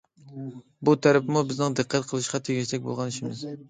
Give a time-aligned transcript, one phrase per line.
[0.89, 3.51] بۇ تەرىپىمۇ بىزنىڭ دىققەت قىلىشقا تېگىشلىك بولغان ئىشىمىز.